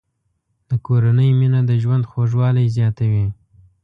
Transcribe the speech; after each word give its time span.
د 0.69 0.71
کورنۍ 0.85 1.29
مینه 1.39 1.61
د 1.69 1.71
ژوند 1.83 2.03
خوږوالی 2.11 2.65
زیاتوي. 2.77 3.27